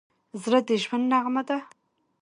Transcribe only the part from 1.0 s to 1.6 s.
نغمه ده.